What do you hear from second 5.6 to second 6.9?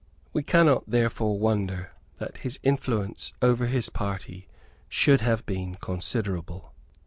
considerable.